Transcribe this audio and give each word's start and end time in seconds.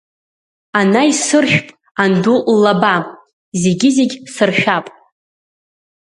Ана 0.79 1.01
исыршәп 1.11 1.67
анду 2.03 2.35
ллаба, 2.55 2.95
зегьы-зегь 3.61 4.15
сыршәап! 4.33 4.85